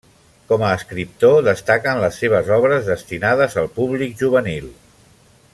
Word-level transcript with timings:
Com 0.51 0.63
a 0.67 0.71
escriptor, 0.77 1.35
destaquen 1.49 2.01
les 2.05 2.17
seves 2.23 2.51
obres 2.57 2.89
destinades 2.95 3.61
al 3.65 3.73
públic 3.79 4.21
juvenil. 4.25 4.77